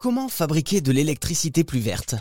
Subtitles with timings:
[0.00, 2.14] Comment fabriquer de l'électricité plus verte?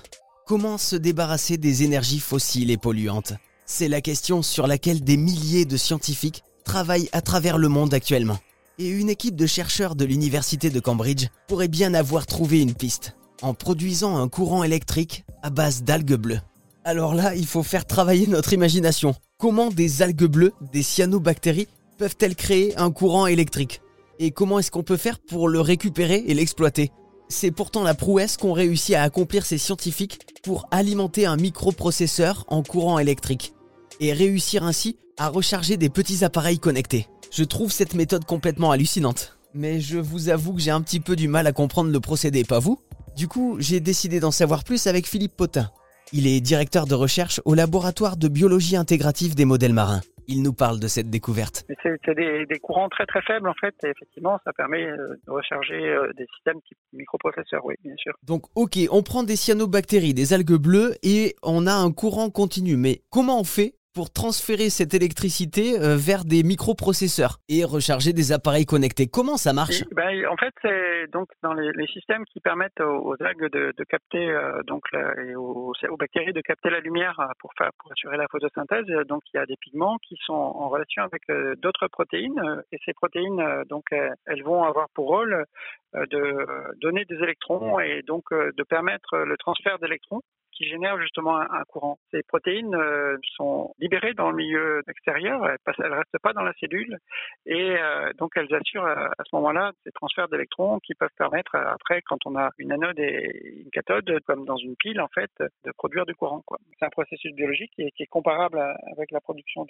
[0.48, 3.34] Comment se débarrasser des énergies fossiles et polluantes?
[3.66, 8.38] C'est la question sur laquelle des milliers de scientifiques travaillent à travers le monde actuellement.
[8.80, 13.16] Et une équipe de chercheurs de l'université de Cambridge pourrait bien avoir trouvé une piste
[13.42, 16.42] en produisant un courant électrique à base d'algues bleues.
[16.84, 19.16] Alors là, il faut faire travailler notre imagination.
[19.38, 23.82] Comment des algues bleues, des cyanobactéries, peuvent-elles créer un courant électrique?
[24.20, 26.92] Et comment est-ce qu'on peut faire pour le récupérer et l'exploiter?
[27.28, 32.62] C'est pourtant la prouesse qu'ont réussi à accomplir ces scientifiques pour alimenter un microprocesseur en
[32.62, 33.54] courant électrique
[34.00, 37.08] et réussir ainsi à recharger des petits appareils connectés.
[37.32, 39.38] Je trouve cette méthode complètement hallucinante.
[39.54, 42.44] Mais je vous avoue que j'ai un petit peu du mal à comprendre le procédé,
[42.44, 42.80] pas vous?
[43.16, 45.72] Du coup, j'ai décidé d'en savoir plus avec Philippe Potin.
[46.14, 50.02] Il est directeur de recherche au laboratoire de biologie intégrative des modèles marins.
[50.28, 51.66] Il nous parle de cette découverte.
[51.84, 53.76] C'est des, des, courants très très faibles en fait.
[53.84, 58.14] Et effectivement, ça permet euh, de recharger euh, des systèmes type microprocesseurs, oui, bien sûr.
[58.24, 62.76] Donc, ok, on prend des cyanobactéries, des algues bleues et on a un courant continu.
[62.76, 68.34] Mais comment on fait pour transférer cette électricité euh, vers des microprocesseurs et recharger des
[68.34, 69.08] appareils connectés.
[69.08, 69.88] Comment ça marche?
[69.96, 74.62] Ben, En fait, c'est donc dans les, systèmes qui permettent aux, algues de, capter euh,
[74.68, 77.54] donc et aux, bactéries de capter la lumière euh, pour
[77.90, 78.86] assurer la photosynthèse.
[79.08, 81.22] Donc il y a des pigments qui sont en relation avec
[81.62, 85.46] d'autres protéines et ces protéines donc elles vont avoir pour rôle
[85.94, 86.46] de
[86.82, 90.22] donner des électrons et donc de permettre le transfert d'électrons
[90.56, 92.00] qui génèrent justement un, courant.
[92.12, 96.54] Ces protéines euh, sont libérées dans le milieu extérieur, elles ne restent pas dans la
[96.60, 96.98] cellule
[97.46, 101.74] et euh, donc elles assurent à, ce moment-là ces transferts d'électrons qui peuvent permettre euh,
[101.74, 105.32] après, quand on a une anode et une cathode, comme dans une pile en fait,
[105.40, 106.44] de produire du courant.
[106.80, 108.60] C'est un processus biologique qui est comparable
[108.92, 109.66] avec la production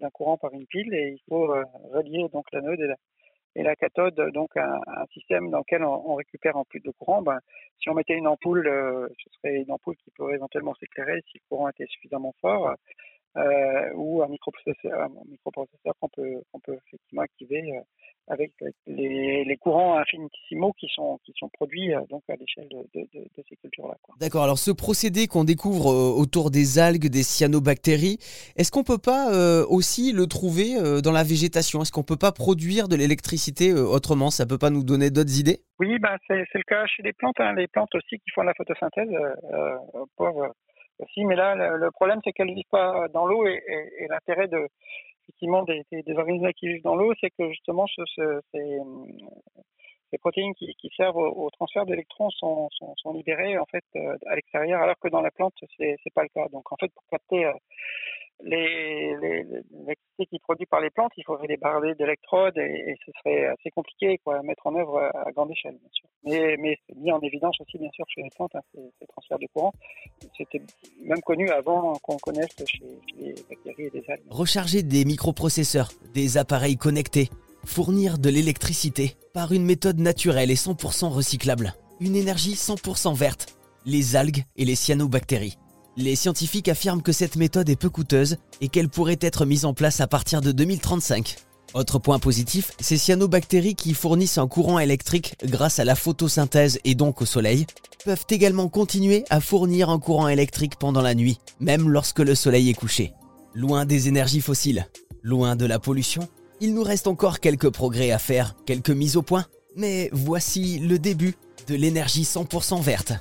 [0.00, 1.46] d'un courant par une pile et il faut
[1.92, 2.96] relier donc l'anode et la,
[3.56, 6.90] et la cathode, donc un, un système dans lequel on, on, récupère en plus de
[6.90, 7.22] courant.
[7.22, 7.38] Ben,
[7.80, 11.38] si on mettait une ampoule, euh, ce serait une ampoule qui pourrait éventuellement s'éclairer si
[11.38, 12.74] le courant était suffisamment fort,
[13.36, 17.80] euh, ou un microprocesseur, un microprocesseur qu'on peut, qu'on peut effectivement activer euh,
[18.28, 18.52] avec
[18.86, 23.06] les, les, courants infinitissimaux qui sont, qui sont produits euh, donc à l'échelle de, de,
[23.14, 23.96] de, ces cultures-là.
[24.18, 28.18] D'accord, alors ce procédé qu'on découvre euh, autour des algues, des cyanobactéries,
[28.56, 31.82] est-ce qu'on peut pas euh, aussi le trouver dans la végétation?
[31.82, 34.30] Est-ce qu'on peut pas produire de l'électricité autrement?
[34.30, 35.58] Ça peut pas nous donner d'autres idées?
[35.78, 37.54] Oui, bah, c'est le cas chez les plantes, hein.
[37.54, 39.10] les plantes aussi qui font la photosynthèse
[40.16, 40.50] peuvent
[41.00, 44.08] aussi, mais là le, problème c'est qu'elles ne vivent pas dans l'eau et, et, et
[44.08, 44.68] l'intérêt de
[45.24, 45.84] effectivement des,
[46.16, 51.86] organismes qui vivent dans l'eau, c'est que justement ce, ces, protéines qui, servent au, transfert
[51.86, 55.96] d'électrons sont, sont, libérées en fait euh, à l'extérieur, alors que dans la plante c'est
[56.02, 56.48] c'est pas le cas.
[56.50, 57.50] Donc en fait pour capter
[58.44, 63.12] euh, l'électricité qui est produite par les plantes, il faudrait des barrés d'électrodes et, ce
[63.18, 66.08] serait assez compliqué quoi, à mettre en œuvre à, grande échelle, bien sûr.
[66.24, 69.46] Mais, c'est mis en évidence aussi, bien sûr, chez les plantes, hein, ces, transferts de
[69.52, 69.72] courant.
[70.36, 70.60] C'était
[71.02, 72.84] même connu avant qu'on connaisse chez,
[73.18, 74.22] les bactéries et les algues.
[74.30, 77.28] Recharger des microprocesseurs, des appareils connectés,
[77.64, 81.74] fournir de l'électricité par une méthode naturelle et 100% recyclable.
[82.00, 83.56] Une énergie 100% verte,
[83.86, 85.56] les algues et les cyanobactéries.
[85.96, 89.74] Les scientifiques affirment que cette méthode est peu coûteuse et qu'elle pourrait être mise en
[89.74, 91.36] place à partir de 2035.
[91.74, 96.96] Autre point positif, ces cyanobactéries qui fournissent un courant électrique grâce à la photosynthèse et
[96.96, 97.66] donc au soleil,
[98.04, 102.70] peuvent également continuer à fournir un courant électrique pendant la nuit, même lorsque le soleil
[102.70, 103.12] est couché.
[103.54, 104.88] Loin des énergies fossiles,
[105.22, 106.28] loin de la pollution,
[106.60, 110.98] il nous reste encore quelques progrès à faire, quelques mises au point, mais voici le
[110.98, 111.36] début
[111.68, 113.12] de l'énergie 100% verte.